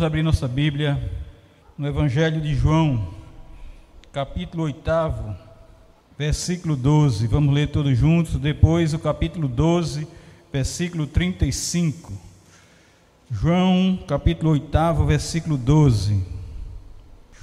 [0.00, 0.98] Vamos abrir nossa Bíblia
[1.76, 3.08] no Evangelho de João,
[4.10, 4.82] capítulo 8,
[6.16, 7.26] versículo 12.
[7.26, 8.36] Vamos ler todos juntos.
[8.36, 10.08] Depois, o capítulo 12,
[10.50, 12.14] versículo 35.
[13.30, 16.24] João, capítulo 8, versículo 12.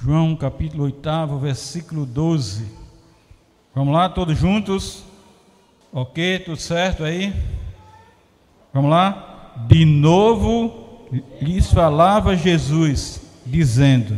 [0.02, 2.66] João, capítulo 8, versículo 12.
[3.72, 5.04] Vamos lá, todos juntos?
[5.92, 7.32] Ok, tudo certo aí?
[8.74, 9.54] Vamos lá?
[9.68, 10.87] De novo
[11.40, 14.16] lhes falava Jesus, dizendo: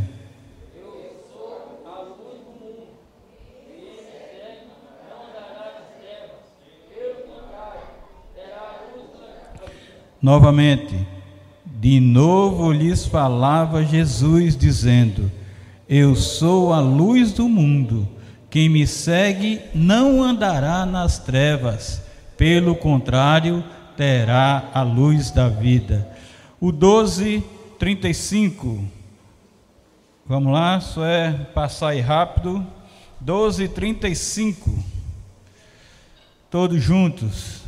[10.22, 11.06] Novamente,
[11.64, 15.32] de novo lhes falava Jesus, dizendo:
[15.88, 18.06] Eu sou a luz do mundo.
[18.50, 22.02] Quem me segue não andará nas trevas,
[22.36, 23.64] pelo contrário,
[23.96, 26.09] terá a luz da vida.
[26.62, 27.42] O 12,
[27.78, 28.84] 35.
[30.26, 32.66] Vamos lá, só é passar aí rápido.
[33.18, 34.70] 12, 35.
[36.50, 37.62] Todos juntos.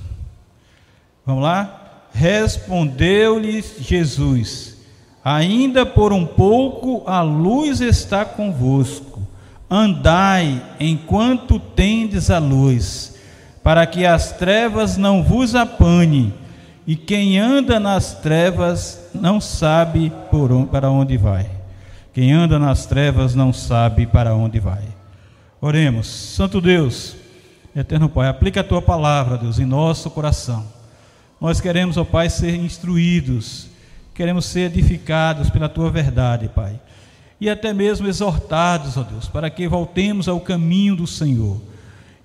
[1.25, 2.03] Vamos lá?
[2.13, 4.77] Respondeu-lhes Jesus:
[5.25, 9.27] Ainda por um pouco a luz está convosco.
[9.71, 13.17] Andai enquanto tendes a luz,
[13.63, 16.42] para que as trevas não vos apanhem
[16.87, 21.49] e quem anda nas trevas não sabe por, para onde vai.
[22.13, 24.83] Quem anda nas trevas não sabe para onde vai.
[25.61, 27.17] Oremos, Santo Deus,
[27.75, 30.67] Eterno Pai, aplica a tua palavra, Deus, em nosso coração.
[31.41, 33.69] Nós queremos, ó Pai, ser instruídos,
[34.15, 36.79] queremos ser edificados pela tua verdade, Pai,
[37.41, 41.61] e até mesmo exortados, ó Deus, para que voltemos ao caminho do Senhor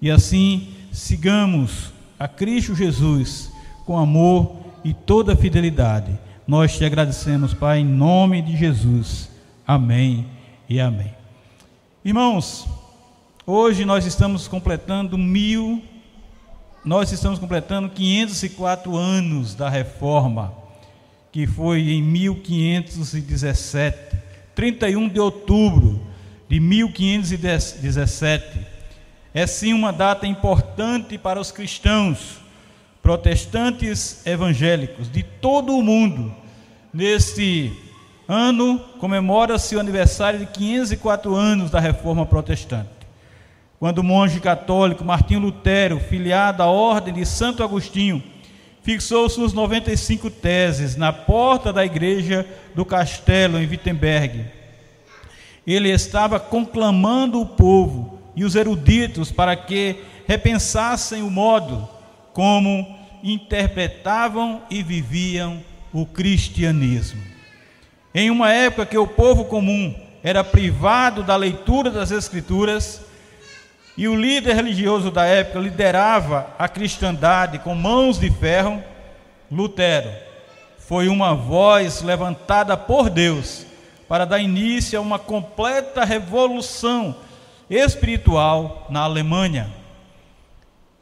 [0.02, 3.52] e assim sigamos a Cristo Jesus
[3.88, 6.20] com amor e toda fidelidade.
[6.46, 9.30] Nós te agradecemos, Pai, em nome de Jesus.
[9.66, 10.28] Amém
[10.68, 11.16] e amém.
[12.04, 12.68] Irmãos,
[13.46, 15.82] hoje nós estamos completando mil,
[16.84, 20.54] nós estamos completando 504 anos da reforma,
[21.32, 24.18] que foi em 1517,
[24.54, 26.06] 31 de outubro
[26.50, 28.68] de 1517.
[29.34, 32.46] É sim uma data importante para os cristãos
[33.08, 36.30] protestantes evangélicos de todo o mundo.
[36.94, 37.72] Neste
[38.28, 42.90] ano comemora-se o aniversário de 504 anos da Reforma Protestante.
[43.80, 48.22] Quando o monge católico Martinho Lutero, filiado à Ordem de Santo Agostinho,
[48.84, 52.46] fixou suas 95 teses na porta da igreja
[52.76, 54.44] do castelo em Wittenberg.
[55.66, 59.96] Ele estava conclamando o povo e os eruditos para que
[60.28, 61.88] repensassem o modo
[62.34, 65.62] como interpretavam e viviam
[65.94, 67.22] o cristianismo.
[68.14, 73.02] Em uma época que o povo comum era privado da leitura das Escrituras,
[73.98, 78.84] e o líder religioso da época liderava a cristandade com mãos de ferro,
[79.52, 80.28] Lutero
[80.88, 83.66] foi uma voz levantada por Deus
[84.08, 87.14] para dar início a uma completa revolução
[87.70, 89.70] espiritual na Alemanha.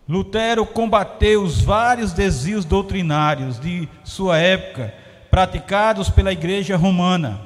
[0.07, 4.93] Lutero combateu os vários desvios doutrinários de sua época,
[5.31, 7.41] praticados pela Igreja Romana.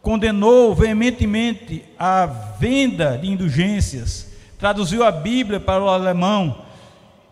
[0.00, 6.64] Condenou veementemente a venda de indulgências, traduziu a Bíblia para o alemão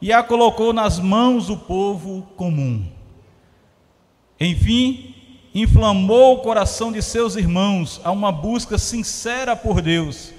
[0.01, 2.85] e a colocou nas mãos do povo comum.
[4.41, 5.15] Enfim,
[5.55, 10.33] inflamou o coração de seus irmãos a uma busca sincera por Deus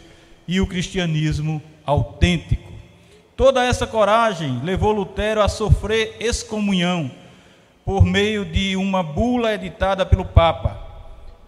[0.46, 2.63] e o cristianismo autêntico.
[3.44, 7.12] Toda essa coragem levou Lutero a sofrer excomunhão
[7.84, 10.80] por meio de uma bula editada pelo Papa.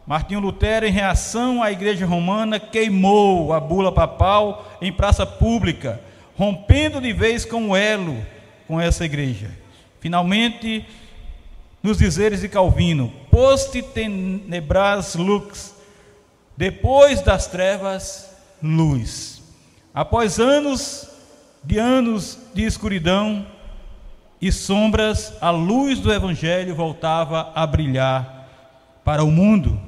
[0.05, 6.01] Martinho Lutero, em reação à Igreja Romana, queimou a bula papal em praça pública,
[6.37, 8.17] rompendo de vez com o elo
[8.67, 9.49] com essa igreja.
[10.01, 10.85] Finalmente,
[11.81, 15.73] nos dizeres de Calvino, post tenebras lux,
[16.57, 19.41] depois das trevas, luz.
[19.93, 21.14] Após anos
[21.65, 23.45] de anos de escuridão
[24.39, 28.47] e sombras, a luz do Evangelho voltava a brilhar
[29.03, 29.79] para o mundo.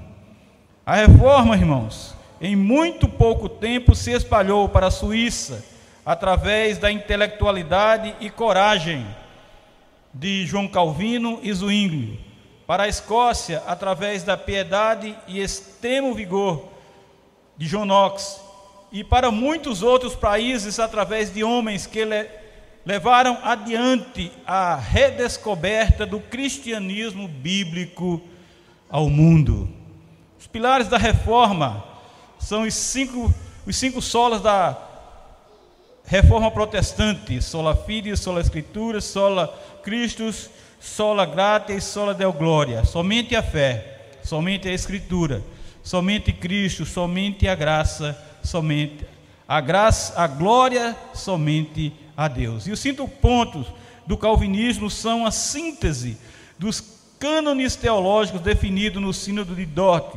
[0.86, 5.64] A reforma, irmãos, em muito pouco tempo se espalhou para a Suíça,
[6.06, 9.06] através da intelectualidade e coragem
[10.14, 12.20] de João Calvino e Zwingli,
[12.66, 16.70] para a Escócia, através da piedade e extremo vigor
[17.58, 18.47] de John Knox
[18.92, 22.28] e para muitos outros países através de homens que le
[22.86, 28.22] levaram adiante a redescoberta do cristianismo bíblico
[28.90, 29.70] ao mundo.
[30.40, 31.84] Os pilares da reforma
[32.40, 33.34] são os cinco,
[33.66, 34.78] os cinco solas da
[36.06, 39.48] reforma protestante: sola fide, sola escritura, sola
[39.84, 40.50] Christus,
[40.80, 42.86] sola gratia e sola deo gloria.
[42.86, 45.44] Somente a fé, somente a escritura,
[45.84, 48.18] somente Cristo, somente a graça,
[48.48, 49.06] somente
[49.48, 52.68] a graça, a glória somente a Deus.
[52.68, 53.68] E os cinco pontos
[54.06, 56.18] do calvinismo são a síntese
[56.58, 56.84] dos
[57.20, 60.16] cânones teológicos definidos no Sínodo de Dort,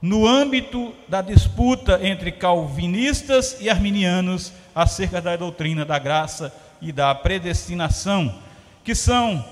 [0.00, 7.14] no âmbito da disputa entre calvinistas e arminianos acerca da doutrina da graça e da
[7.14, 8.34] predestinação,
[8.82, 9.44] que são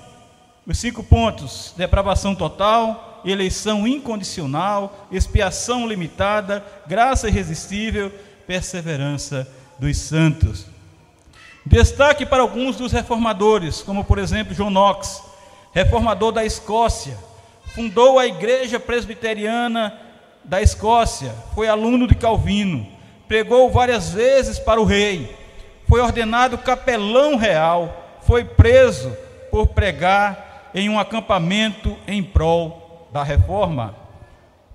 [0.67, 8.13] os cinco pontos: depravação total, eleição incondicional, expiação limitada, graça irresistível,
[8.47, 9.49] perseverança
[9.79, 10.67] dos santos.
[11.65, 15.23] Destaque para alguns dos reformadores, como por exemplo John Knox,
[15.73, 17.17] reformador da Escócia,
[17.75, 19.99] fundou a Igreja Presbiteriana
[20.45, 22.87] da Escócia, foi aluno de Calvino,
[23.29, 25.35] pregou várias vezes para o rei,
[25.89, 29.17] foi ordenado capelão real, foi preso
[29.51, 32.82] por pregar em um acampamento em prol
[33.13, 33.95] da reforma.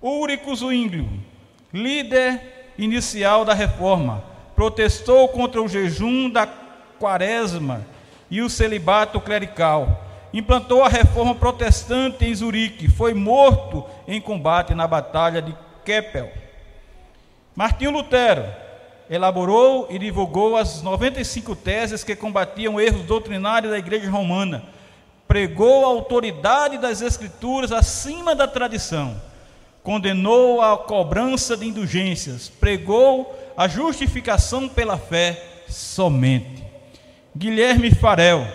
[0.01, 1.09] Ulrico Zwinglio,
[1.73, 4.23] líder inicial da reforma,
[4.55, 6.47] protestou contra o jejum da
[6.99, 7.85] quaresma
[8.29, 10.03] e o celibato clerical.
[10.33, 16.31] Implantou a reforma protestante em Zurique, foi morto em combate na batalha de Keppel.
[17.55, 18.45] Martinho Lutero
[19.09, 24.63] elaborou e divulgou as 95 teses que combatiam erros doutrinários da Igreja Romana.
[25.27, 29.19] Pregou a autoridade das Escrituras acima da tradição.
[29.83, 32.49] Condenou a cobrança de indulgências.
[32.49, 36.63] Pregou a justificação pela fé somente.
[37.35, 38.47] Guilherme Farel,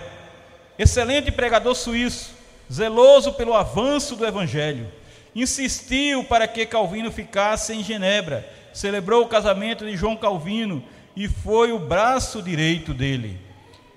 [0.78, 2.34] excelente pregador suíço,
[2.72, 4.90] zeloso pelo avanço do Evangelho,
[5.34, 10.82] insistiu para que Calvino ficasse em Genebra, celebrou o casamento de João Calvino
[11.14, 13.38] e foi o braço direito dele.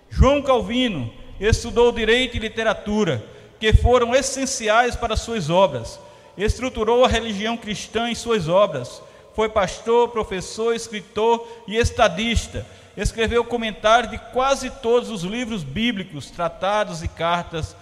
[0.09, 3.23] João Calvino estudou direito e literatura,
[3.59, 5.99] que foram essenciais para suas obras,
[6.37, 9.01] estruturou a religião cristã em suas obras,
[9.33, 12.65] foi pastor, professor, escritor e estadista
[12.97, 17.75] escreveu comentários de quase todos os livros bíblicos, tratados e cartas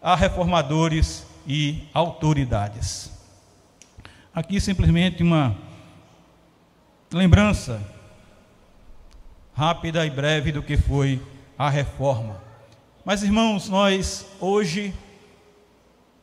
[0.00, 3.10] a reformadores e autoridades.
[4.34, 5.54] Aqui simplesmente uma
[7.12, 7.80] lembrança
[9.54, 11.20] rápida e breve do que foi
[11.58, 12.40] a reforma.
[13.04, 14.94] Mas irmãos, nós hoje,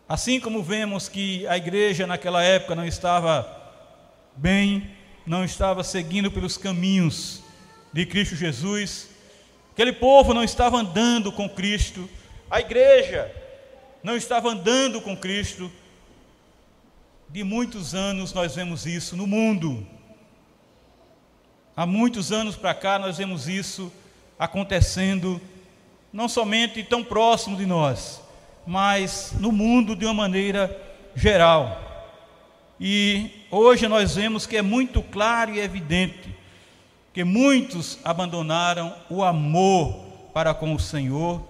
[0.07, 3.45] assim como vemos que a igreja naquela época não estava
[4.33, 4.89] bem,
[5.25, 7.43] não estava seguindo pelos caminhos
[7.91, 9.09] de Cristo Jesus.
[9.73, 12.09] Aquele povo não estava andando com Cristo,
[12.49, 13.29] a igreja
[14.01, 15.69] não estava andando com Cristo.
[17.27, 19.85] De muitos anos nós vemos isso no mundo.
[21.75, 23.91] Há muitos anos para cá nós vemos isso
[24.39, 25.41] acontecendo,
[26.11, 28.21] não somente tão próximo de nós,
[28.65, 30.75] mas no mundo de uma maneira
[31.15, 31.89] geral.
[32.79, 36.35] E hoje nós vemos que é muito claro e evidente
[37.13, 39.93] que muitos abandonaram o amor
[40.33, 41.41] para com o Senhor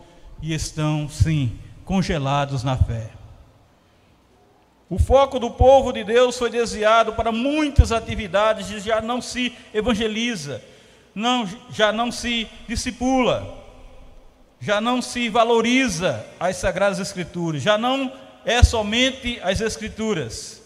[0.41, 3.11] e estão, sim, congelados na fé.
[4.89, 9.53] O foco do povo de Deus foi desviado para muitas atividades e já não se
[9.71, 10.63] evangeliza,
[11.13, 13.58] não, já não se discipula,
[14.59, 18.11] já não se valoriza as Sagradas Escrituras, já não
[18.45, 20.61] é somente as Escrituras.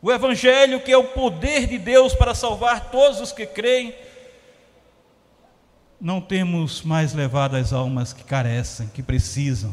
[0.00, 3.94] O Evangelho, que é o poder de Deus para salvar todos os que creem,
[6.00, 9.72] não temos mais levado as almas que carecem, que precisam,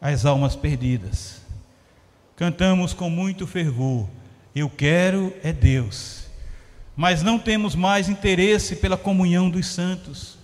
[0.00, 1.40] as almas perdidas.
[2.36, 4.08] Cantamos com muito fervor:
[4.54, 6.26] Eu quero é Deus,
[6.96, 10.39] mas não temos mais interesse pela comunhão dos santos.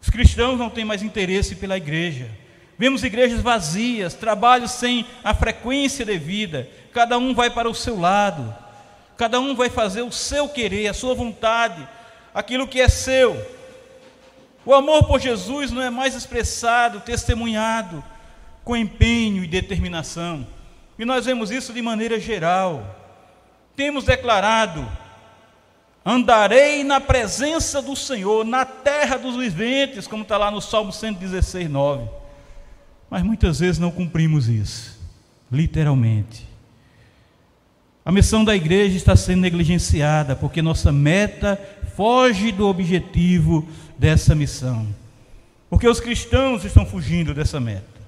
[0.00, 2.30] Os cristãos não têm mais interesse pela igreja.
[2.78, 8.54] Vemos igrejas vazias, trabalhos sem a frequência devida, cada um vai para o seu lado,
[9.16, 11.86] cada um vai fazer o seu querer, a sua vontade,
[12.32, 13.44] aquilo que é seu.
[14.64, 18.04] O amor por Jesus não é mais expressado, testemunhado,
[18.62, 20.46] com empenho e determinação.
[20.98, 22.96] E nós vemos isso de maneira geral.
[23.74, 24.86] Temos declarado:
[26.08, 31.68] andarei na presença do Senhor, na terra dos viventes, como está lá no Salmo 116,
[31.68, 32.08] 9.
[33.10, 34.98] Mas muitas vezes não cumprimos isso,
[35.52, 36.48] literalmente.
[38.02, 41.60] A missão da igreja está sendo negligenciada, porque nossa meta
[41.94, 44.88] foge do objetivo dessa missão.
[45.68, 47.98] Porque os cristãos estão fugindo dessa meta.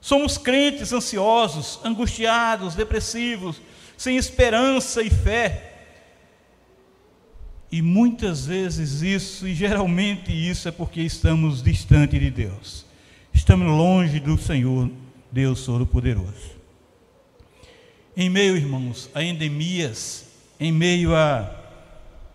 [0.00, 3.60] Somos crentes ansiosos, angustiados, depressivos,
[3.96, 5.73] sem esperança e fé.
[7.74, 12.86] E muitas vezes isso, e geralmente isso, é porque estamos distante de Deus,
[13.32, 14.88] estamos longe do Senhor,
[15.32, 16.52] Deus Todo-Poderoso.
[18.16, 20.24] Em meio, irmãos, a endemias,
[20.60, 21.52] em meio a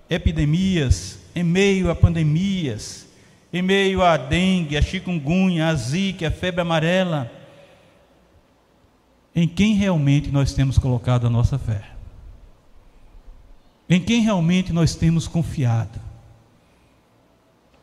[0.09, 3.07] epidemias, em meio a pandemias,
[3.53, 7.31] em meio à dengue, a chikungunya, a zika, a febre amarela,
[9.33, 11.98] em quem realmente nós temos colocado a nossa fé?
[13.89, 15.99] Em quem realmente nós temos confiado?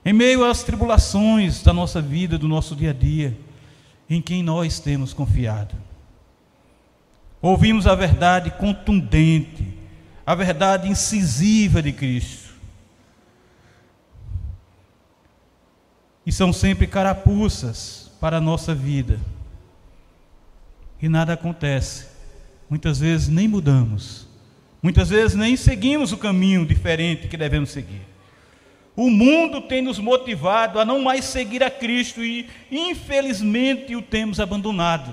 [0.05, 3.37] Em meio às tribulações da nossa vida, do nosso dia a dia,
[4.09, 5.75] em quem nós temos confiado?
[7.43, 9.77] Ouvimos a verdade contundente,
[10.25, 12.55] a verdade incisiva de Cristo.
[16.25, 19.19] E são sempre carapuças para a nossa vida.
[21.03, 22.07] E nada acontece.
[22.71, 24.27] Muitas vezes nem mudamos.
[24.87, 28.03] Muitas vezes nem seguimos o caminho diferente que devemos seguir.
[28.95, 34.39] O mundo tem nos motivado a não mais seguir a Cristo e, infelizmente, o temos
[34.39, 35.13] abandonado.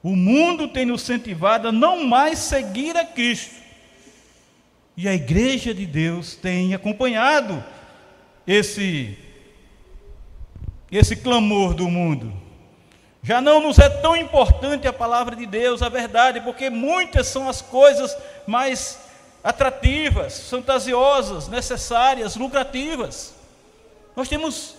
[0.00, 3.56] O mundo tem nos incentivado a não mais seguir a Cristo.
[4.96, 7.64] E a igreja de Deus tem acompanhado
[8.46, 9.18] esse
[10.88, 12.32] esse clamor do mundo.
[13.22, 17.48] Já não nos é tão importante a palavra de Deus, a verdade, porque muitas são
[17.48, 18.98] as coisas mais
[19.44, 23.34] atrativas, fantasiosas, necessárias, lucrativas.
[24.16, 24.74] Nós temos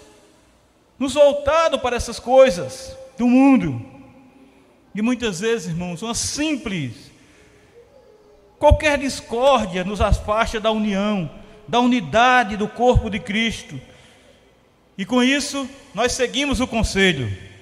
[0.99, 3.81] nos voltado para essas coisas do mundo.
[4.93, 7.11] E muitas vezes, irmãos, uma simples,
[8.59, 11.31] qualquer discórdia nos afasta da união,
[11.65, 13.79] da unidade do corpo de Cristo.
[14.97, 17.52] E com isso, nós seguimos o conselho: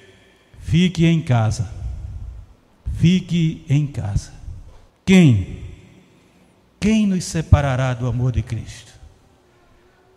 [0.71, 1.69] fique em casa.
[2.93, 4.31] Fique em casa.
[5.05, 5.59] Quem?
[6.79, 8.93] Quem nos separará do amor de Cristo?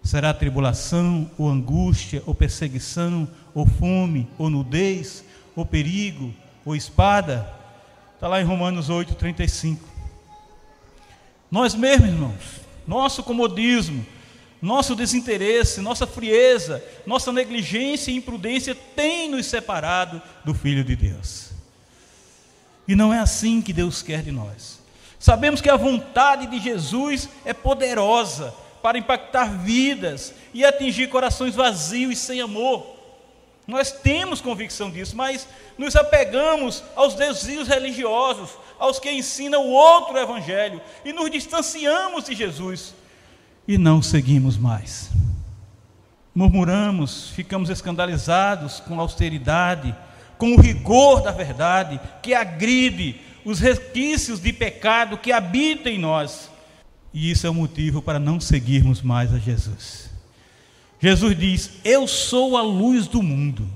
[0.00, 5.24] Será tribulação, ou angústia, ou perseguição, ou fome, ou nudez,
[5.56, 6.32] ou perigo,
[6.64, 7.52] ou espada.
[8.14, 9.88] Está lá em Romanos 8, 35.
[11.50, 14.06] Nós mesmos, irmãos, nosso comodismo,
[14.64, 21.50] nosso desinteresse, nossa frieza, nossa negligência e imprudência tem nos separado do Filho de Deus.
[22.88, 24.80] E não é assim que Deus quer de nós.
[25.18, 32.12] Sabemos que a vontade de Jesus é poderosa para impactar vidas e atingir corações vazios
[32.12, 32.86] e sem amor.
[33.66, 40.16] Nós temos convicção disso, mas nos apegamos aos desvios religiosos, aos que ensinam o outro
[40.16, 42.94] evangelho, e nos distanciamos de Jesus
[43.66, 45.10] e não seguimos mais.
[46.34, 49.94] Murmuramos, ficamos escandalizados com a austeridade,
[50.36, 56.50] com o rigor da verdade que agride os resquícios de pecado que habitam em nós.
[57.12, 60.10] E isso é o motivo para não seguirmos mais a Jesus.
[60.98, 63.68] Jesus diz: Eu sou a luz do mundo.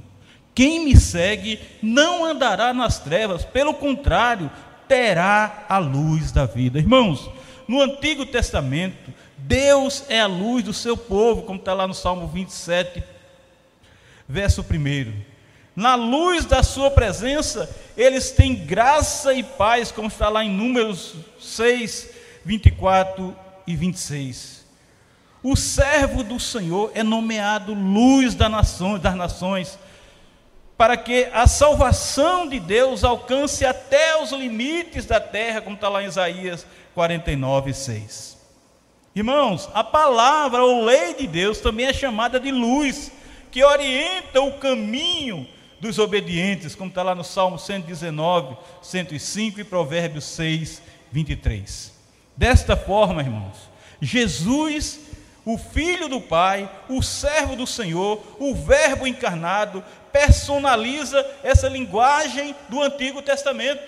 [0.54, 4.50] Quem me segue não andará nas trevas, pelo contrário,
[4.88, 6.80] terá a luz da vida.
[6.80, 7.30] Irmãos,
[7.68, 12.26] no Antigo Testamento, Deus é a luz do seu povo, como está lá no Salmo
[12.26, 13.02] 27,
[14.28, 15.12] verso 1.
[15.74, 21.14] Na luz da sua presença, eles têm graça e paz, como está lá em Números
[21.40, 22.10] 6,
[22.44, 24.66] 24 e 26.
[25.40, 29.78] O servo do Senhor é nomeado luz das nações, das nações,
[30.76, 36.02] para que a salvação de Deus alcance até os limites da terra, como está lá
[36.02, 38.37] em Isaías 49, 6.
[39.14, 43.10] Irmãos, a palavra ou lei de Deus também é chamada de luz,
[43.50, 45.46] que orienta o caminho
[45.80, 51.92] dos obedientes, como está lá no Salmo 119, 105 e Provérbios 6, 23.
[52.36, 53.56] Desta forma, irmãos,
[54.00, 55.00] Jesus
[55.50, 62.82] o Filho do Pai, o servo do Senhor, o Verbo encarnado, personaliza essa linguagem do
[62.82, 63.82] Antigo Testamento.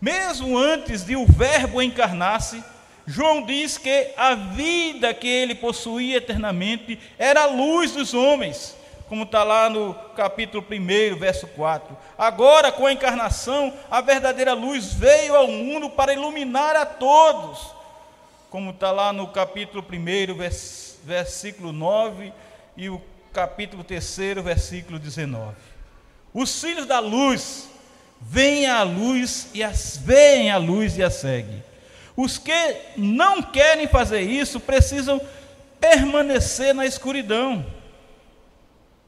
[0.00, 2.64] Mesmo antes de o Verbo encarnar-se,
[3.06, 8.76] João diz que a vida que ele possuía eternamente era a luz dos homens,
[9.08, 11.96] como está lá no capítulo 1, verso 4.
[12.16, 17.82] Agora, com a encarnação, a verdadeira luz veio ao mundo para iluminar a todos
[18.52, 22.30] como está lá no capítulo 1, versículo 9,
[22.76, 23.00] e o
[23.32, 25.54] capítulo 3, versículo 19.
[26.34, 27.66] Os filhos da luz
[28.20, 31.64] vêm à luz e as veem a luz e a seguem.
[32.16, 35.20] Os que não querem fazer isso precisam
[35.80, 37.64] permanecer na escuridão,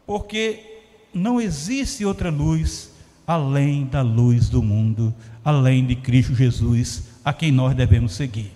[0.06, 0.80] porque
[1.12, 2.92] não existe outra luz
[3.26, 8.52] além da luz do mundo, além de Cristo Jesus, a quem nós devemos seguir.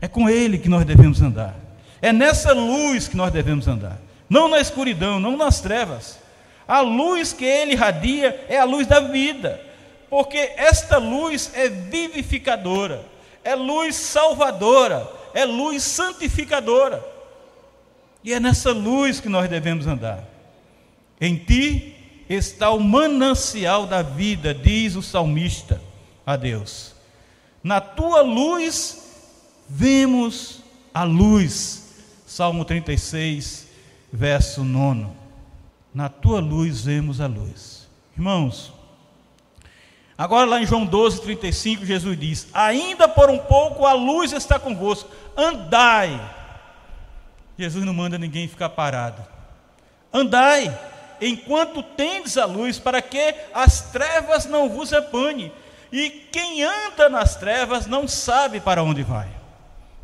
[0.00, 1.56] É com Ele que nós devemos andar.
[2.00, 4.00] É nessa luz que nós devemos andar.
[4.28, 6.18] Não na escuridão, não nas trevas.
[6.66, 9.60] A luz que Ele irradia é a luz da vida.
[10.12, 13.02] Porque esta luz é vivificadora,
[13.42, 17.02] é luz salvadora, é luz santificadora.
[18.22, 20.22] E é nessa luz que nós devemos andar.
[21.18, 21.96] Em ti
[22.28, 25.80] está o manancial da vida, diz o salmista
[26.26, 26.94] a Deus.
[27.64, 29.14] Na tua luz
[29.66, 30.60] vemos
[30.92, 31.94] a luz.
[32.26, 33.66] Salmo 36,
[34.12, 35.06] verso 9.
[35.94, 37.88] Na tua luz vemos a luz.
[38.14, 38.74] Irmãos,
[40.22, 44.58] agora lá em João 12, 35, Jesus diz: Ainda por um pouco a luz está
[44.58, 46.20] convosco, andai.
[47.58, 49.24] Jesus não manda ninguém ficar parado.
[50.12, 50.78] Andai,
[51.20, 55.52] enquanto tendes a luz, para que as trevas não vos apanhem.
[55.90, 59.28] E quem anda nas trevas não sabe para onde vai.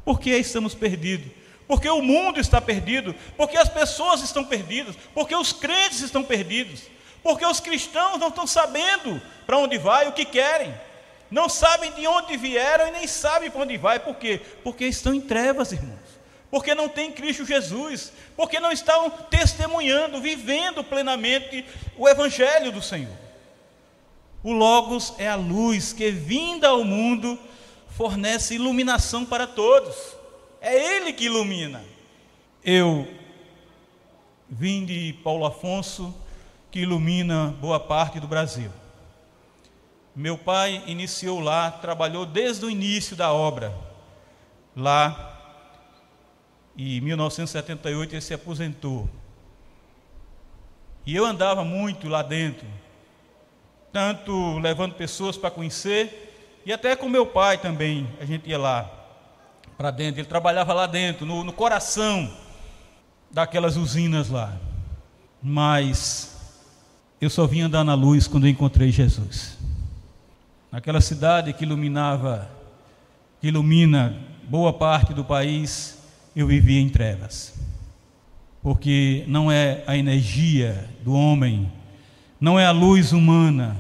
[0.05, 1.33] Porque estamos perdidos.
[1.67, 3.15] Porque o mundo está perdido.
[3.37, 4.97] Porque as pessoas estão perdidas.
[5.15, 6.83] Porque os crentes estão perdidos.
[7.23, 10.75] Porque os cristãos não estão sabendo para onde vai, o que querem.
[11.31, 13.99] Não sabem de onde vieram e nem sabem para onde vai.
[13.99, 14.41] Por quê?
[14.63, 16.09] Porque estão em trevas, irmãos
[16.51, 21.65] porque não tem Cristo Jesus, porque não estão testemunhando, vivendo plenamente
[21.97, 23.17] o Evangelho do Senhor.
[24.43, 27.39] O Logos é a luz que, vinda ao mundo,
[27.91, 29.95] fornece iluminação para todos.
[30.61, 31.85] É Ele que ilumina.
[32.65, 33.07] Eu
[34.49, 36.15] vim de Paulo Afonso,
[36.71, 38.71] que ilumina boa parte do Brasil.
[40.15, 43.73] Meu pai iniciou lá, trabalhou desde o início da obra,
[44.75, 45.37] lá
[46.77, 49.09] e em 1978 ele se aposentou.
[51.05, 52.67] E eu andava muito lá dentro,
[53.93, 58.89] tanto levando pessoas para conhecer, e até com meu pai também, a gente ia lá
[59.77, 60.21] para dentro.
[60.21, 62.33] Ele trabalhava lá dentro, no, no coração
[63.31, 64.57] daquelas usinas lá.
[65.43, 66.38] Mas
[67.21, 69.59] eu só vim andar na luz quando encontrei Jesus.
[70.71, 72.49] Naquela cidade que iluminava,
[73.41, 74.17] que ilumina
[74.49, 75.99] boa parte do país,
[76.37, 77.55] eu vivia em trevas.
[78.63, 81.71] Porque não é a energia do homem,
[82.41, 83.77] não é a luz humana,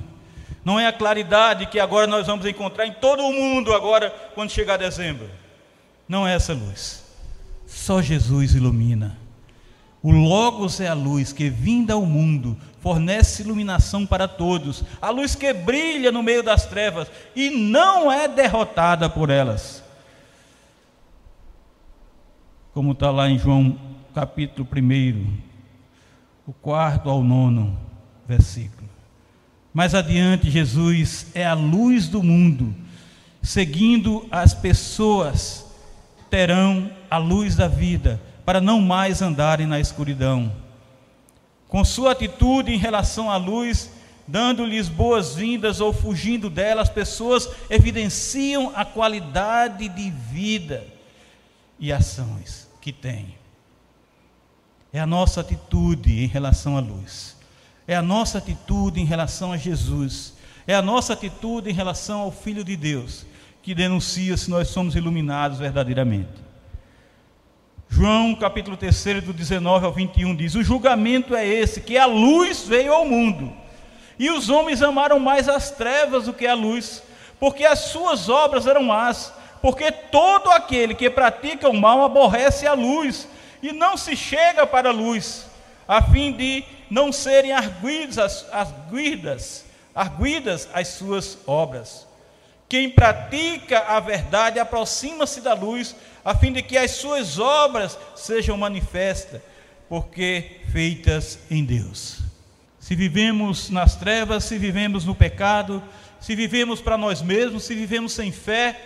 [0.64, 4.51] não é a claridade que agora nós vamos encontrar em todo o mundo agora quando
[4.51, 5.29] chegar dezembro.
[6.09, 7.05] Não é essa luz.
[7.66, 9.16] Só Jesus ilumina.
[10.03, 15.34] O Logos é a luz que, vinda ao mundo, fornece iluminação para todos, a luz
[15.34, 19.86] que brilha no meio das trevas e não é derrotada por elas
[22.78, 23.76] como está lá em João
[24.14, 25.36] capítulo 1,
[26.46, 27.76] o quarto ao nono
[28.24, 28.88] versículo.
[29.74, 32.72] Mais adiante, Jesus é a luz do mundo,
[33.42, 35.66] seguindo as pessoas
[36.30, 40.52] terão a luz da vida, para não mais andarem na escuridão.
[41.68, 43.90] Com sua atitude em relação à luz,
[44.26, 50.87] dando-lhes boas-vindas ou fugindo dela, as pessoas evidenciam a qualidade de vida
[51.78, 53.37] e ações que tem.
[54.92, 57.37] É a nossa atitude em relação à luz.
[57.87, 60.35] É a nossa atitude em relação a Jesus.
[60.66, 63.26] É a nossa atitude em relação ao Filho de Deus
[63.62, 66.47] que denuncia se nós somos iluminados verdadeiramente.
[67.88, 72.64] João capítulo 3, do 19 ao 21 diz: O julgamento é esse, que a luz
[72.66, 73.53] veio ao mundo,
[74.18, 77.03] e os homens amaram mais as trevas do que a luz,
[77.40, 82.74] porque as suas obras eram más porque todo aquele que pratica o mal aborrece a
[82.74, 83.29] luz
[83.62, 85.46] e não se chega para a luz,
[85.87, 92.07] a fim de não serem arguidas as, arguidas, arguidas as suas obras.
[92.68, 98.59] Quem pratica a verdade aproxima-se da luz, a fim de que as suas obras sejam
[98.59, 99.40] manifestas,
[99.88, 102.18] porque feitas em Deus.
[102.78, 105.83] Se vivemos nas trevas, se vivemos no pecado,
[106.20, 108.78] se vivemos para nós mesmos, se vivemos sem fé,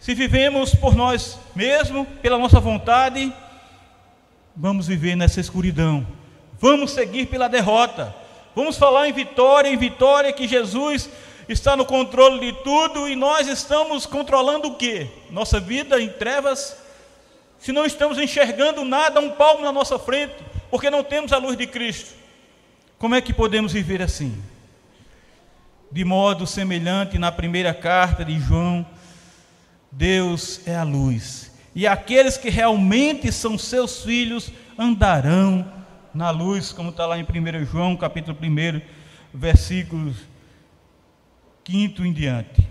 [0.00, 3.32] se vivemos por nós mesmos, pela nossa vontade,
[4.56, 6.06] vamos viver nessa escuridão.
[6.58, 8.14] Vamos seguir pela derrota.
[8.54, 11.10] Vamos falar em vitória, em vitória que Jesus
[11.48, 15.08] está no controle de tudo e nós estamos controlando o que?
[15.30, 16.76] Nossa vida em trevas.
[17.58, 20.34] Se não estamos enxergando nada, um palmo na nossa frente,
[20.70, 22.14] porque não temos a luz de Cristo.
[22.98, 24.36] Como é que podemos viver assim?
[25.90, 28.86] De modo semelhante na primeira carta de João,
[29.90, 35.66] Deus é a luz, e aqueles que realmente são seus filhos andarão
[36.12, 38.80] na luz, como está lá em 1 João, capítulo 1,
[39.32, 40.16] versículos
[41.68, 42.66] 5 em diante.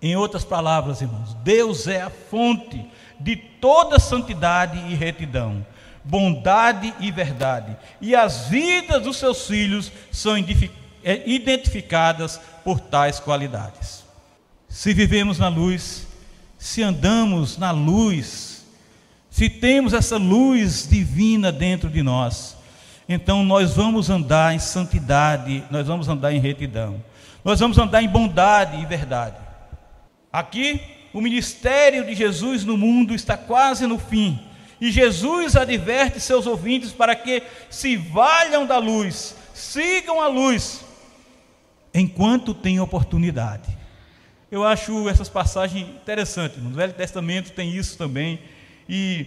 [0.00, 2.84] Em outras palavras, irmãos, Deus é a fonte
[3.18, 5.66] de toda santidade e retidão,
[6.04, 14.04] bondade e verdade, e as vidas dos seus filhos são é, identificadas por tais qualidades.
[14.68, 16.06] Se vivemos na luz,
[16.58, 18.66] se andamos na luz,
[19.30, 22.57] se temos essa luz divina dentro de nós,
[23.08, 27.02] então nós vamos andar em santidade, nós vamos andar em retidão,
[27.44, 29.36] nós vamos andar em bondade e verdade.
[30.32, 30.80] Aqui,
[31.12, 34.38] o ministério de Jesus no mundo está quase no fim,
[34.80, 40.84] e Jesus adverte seus ouvintes para que se valham da luz, sigam a luz,
[41.92, 43.78] enquanto tem oportunidade.
[44.50, 46.62] Eu acho essas passagens interessantes.
[46.62, 48.40] No Velho Testamento tem isso também.
[48.88, 49.26] E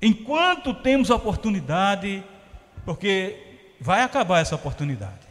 [0.00, 2.22] enquanto temos oportunidade,
[2.84, 3.36] porque
[3.80, 5.26] vai acabar essa oportunidade,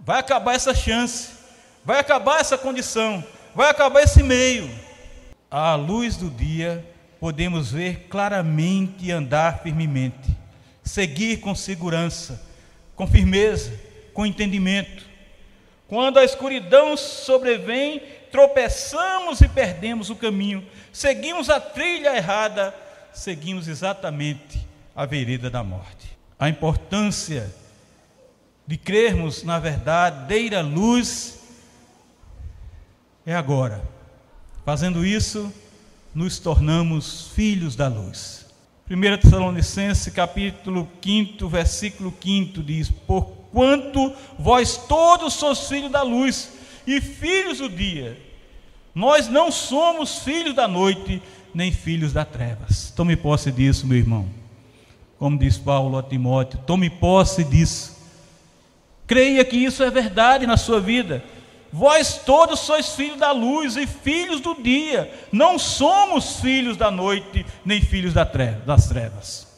[0.00, 1.32] vai acabar essa chance,
[1.84, 3.24] vai acabar essa condição,
[3.54, 4.70] vai acabar esse meio.
[5.50, 6.84] À luz do dia,
[7.20, 10.36] podemos ver claramente e andar firmemente,
[10.82, 12.42] seguir com segurança,
[12.94, 13.72] com firmeza,
[14.12, 15.04] com entendimento.
[15.88, 22.74] Quando a escuridão sobrevém, tropeçamos e perdemos o caminho, seguimos a trilha errada,
[23.14, 26.18] seguimos exatamente a vereda da morte.
[26.38, 27.54] A importância
[28.66, 31.38] de crermos na verdadeira luz
[33.24, 33.82] é agora.
[34.64, 35.52] Fazendo isso,
[36.14, 38.46] nos tornamos filhos da luz.
[38.90, 46.52] 1 Tessalonicenses capítulo 5, versículo 5 diz: Por quanto vós todos sois filhos da luz
[46.86, 48.18] e filhos do dia.
[48.94, 51.22] Nós não somos filhos da noite,
[51.54, 52.92] nem filhos das trevas.
[52.94, 54.28] Tome posse disso, meu irmão.
[55.18, 57.96] Como diz Paulo a Timóteo, tome posse disso.
[59.06, 61.22] Creia que isso é verdade na sua vida.
[61.72, 65.12] Vós todos sois filhos da luz e filhos do dia.
[65.32, 69.54] Não somos filhos da noite, nem filhos das trevas.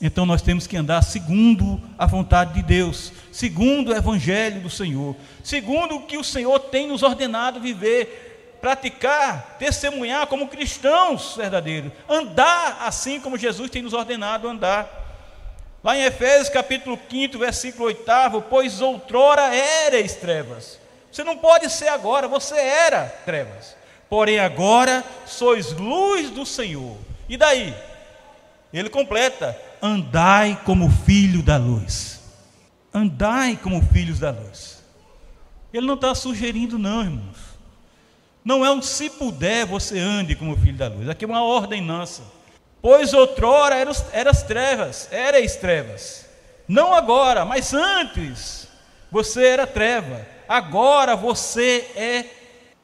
[0.00, 5.16] Então nós temos que andar segundo a vontade de Deus, segundo o evangelho do Senhor,
[5.42, 12.78] segundo o que o Senhor tem nos ordenado viver, praticar, testemunhar como cristãos verdadeiros, andar
[12.82, 15.06] assim como Jesus tem nos ordenado andar.
[15.82, 18.04] Lá em Efésios capítulo 5, versículo 8,
[18.50, 20.78] pois outrora erais trevas.
[21.10, 23.76] Você não pode ser agora, você era trevas.
[24.08, 26.96] Porém agora sois luz do Senhor.
[27.28, 27.74] E daí?
[28.72, 32.20] Ele completa: andai como filho da luz.
[32.92, 34.82] Andai como filhos da luz.
[35.72, 37.47] Ele não está sugerindo, não, irmãos.
[38.44, 41.08] Não é um se puder você ande como filho da luz.
[41.08, 42.22] Aqui é uma ordem nossa.
[42.80, 46.26] Pois outrora eras, eras trevas, erais trevas.
[46.66, 48.68] Não agora, mas antes
[49.10, 50.26] você era treva.
[50.48, 52.24] Agora você é,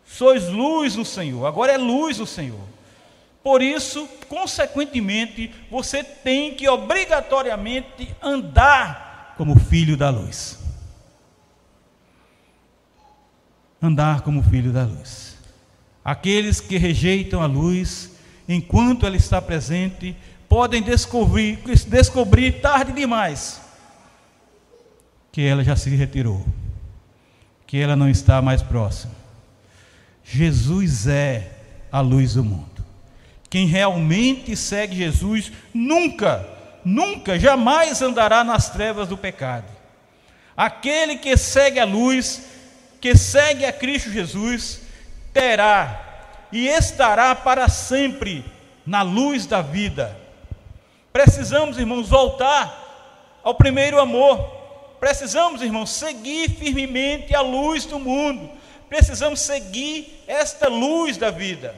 [0.05, 1.47] sois luz no Senhor.
[1.47, 2.75] Agora é luz no Senhor.
[3.43, 10.59] Por isso, consequentemente, você tem que obrigatoriamente andar como filho da luz.
[13.83, 15.34] Andar como filho da luz.
[16.05, 18.11] Aqueles que rejeitam a luz,
[18.49, 20.15] enquanto ela está presente,
[20.49, 23.61] podem descobrir, descobrir tarde demais
[25.33, 26.47] que ela já se retirou,
[27.67, 29.13] que ela não está mais próxima.
[30.23, 31.51] Jesus é
[31.91, 32.85] a luz do mundo.
[33.51, 36.47] Quem realmente segue Jesus nunca,
[36.85, 39.67] nunca, jamais andará nas trevas do pecado.
[40.57, 42.43] Aquele que segue a luz,
[43.01, 44.83] que segue a Cristo Jesus,
[45.35, 46.01] terá
[46.51, 48.45] e estará para sempre
[48.87, 50.17] na luz da vida.
[51.13, 54.39] Precisamos, irmãos, voltar ao primeiro amor.
[55.01, 58.51] Precisamos, irmãos, seguir firmemente a luz do mundo.
[58.89, 61.75] Precisamos seguir esta luz da vida.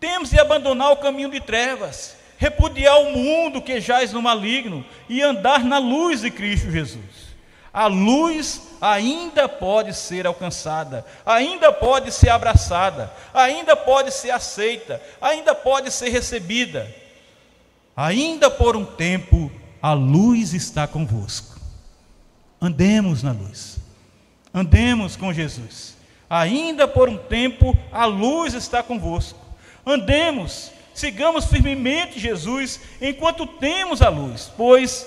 [0.00, 5.22] Temos de abandonar o caminho de trevas, repudiar o mundo que jaz no maligno e
[5.22, 7.23] andar na luz de Cristo Jesus.
[7.74, 15.56] A luz ainda pode ser alcançada, ainda pode ser abraçada, ainda pode ser aceita, ainda
[15.56, 16.88] pode ser recebida.
[17.96, 19.50] Ainda por um tempo
[19.82, 21.58] a luz está convosco.
[22.60, 23.78] Andemos na luz.
[24.54, 25.96] Andemos com Jesus.
[26.30, 29.40] Ainda por um tempo a luz está convosco.
[29.84, 35.06] Andemos, sigamos firmemente Jesus enquanto temos a luz, pois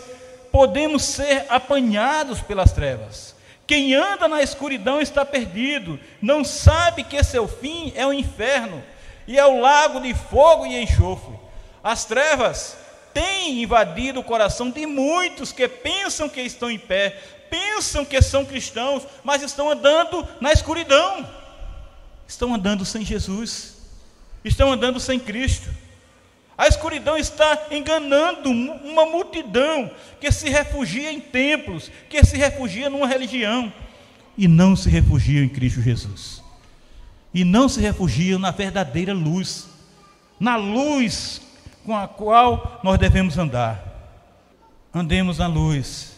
[0.58, 3.36] podemos ser apanhados pelas trevas.
[3.68, 8.84] Quem anda na escuridão está perdido, não sabe que seu fim é o inferno
[9.28, 11.36] e é o lago de fogo e enxofre.
[11.84, 12.76] As trevas
[13.14, 17.12] tem invadido o coração de muitos que pensam que estão em pé,
[17.52, 21.24] pensam que são cristãos, mas estão andando na escuridão,
[22.28, 23.76] estão andando sem Jesus,
[24.44, 25.70] estão andando sem Cristo.
[26.58, 33.08] A escuridão está enganando uma multidão que se refugia em templos, que se refugia numa
[33.08, 33.72] religião
[34.36, 36.42] e não se refugia em Cristo Jesus.
[37.32, 39.68] E não se refugia na verdadeira luz,
[40.40, 41.42] na luz
[41.86, 43.84] com a qual nós devemos andar.
[44.92, 46.16] Andemos na luz.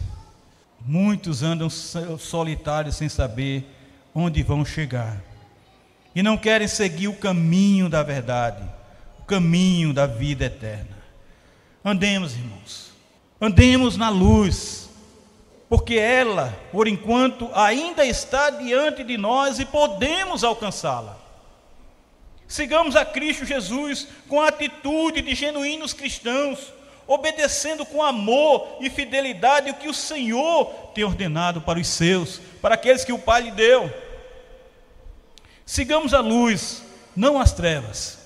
[0.86, 3.66] Muitos andam solitários sem saber
[4.16, 5.22] onde vão chegar.
[6.16, 8.79] E não querem seguir o caminho da verdade
[9.30, 10.98] caminho da vida eterna.
[11.86, 12.92] Andemos, irmãos,
[13.40, 14.90] andemos na luz,
[15.70, 21.16] porque ela, por enquanto, ainda está diante de nós e podemos alcançá-la.
[22.48, 26.74] Sigamos a Cristo Jesus com a atitude de genuínos cristãos,
[27.06, 30.66] obedecendo com amor e fidelidade o que o Senhor
[30.96, 33.94] tem ordenado para os seus, para aqueles que o Pai lhe deu.
[35.68, 36.84] Sigamos a luz,
[37.16, 38.19] não as trevas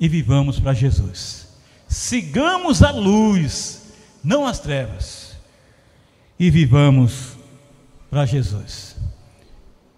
[0.00, 1.48] e vivamos para Jesus.
[1.86, 3.92] Sigamos a luz,
[4.24, 5.36] não as trevas,
[6.38, 7.36] e vivamos
[8.08, 8.89] para Jesus.